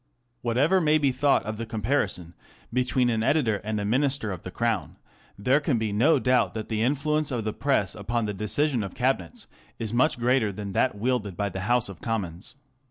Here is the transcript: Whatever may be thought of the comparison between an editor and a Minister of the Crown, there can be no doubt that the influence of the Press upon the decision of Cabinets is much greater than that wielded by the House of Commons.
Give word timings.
Whatever 0.41 0.81
may 0.81 0.97
be 0.97 1.11
thought 1.11 1.43
of 1.45 1.57
the 1.57 1.65
comparison 1.67 2.33
between 2.73 3.11
an 3.11 3.23
editor 3.23 3.57
and 3.57 3.79
a 3.79 3.85
Minister 3.85 4.31
of 4.31 4.41
the 4.41 4.49
Crown, 4.49 4.97
there 5.37 5.59
can 5.59 5.77
be 5.77 5.93
no 5.93 6.17
doubt 6.17 6.55
that 6.55 6.69
the 6.69 6.81
influence 6.81 7.29
of 7.29 7.43
the 7.43 7.53
Press 7.53 7.93
upon 7.93 8.25
the 8.25 8.33
decision 8.33 8.81
of 8.81 8.95
Cabinets 8.95 9.45
is 9.77 9.93
much 9.93 10.17
greater 10.17 10.51
than 10.51 10.71
that 10.71 10.97
wielded 10.97 11.37
by 11.37 11.49
the 11.49 11.59
House 11.69 11.87
of 11.87 12.01
Commons. 12.01 12.55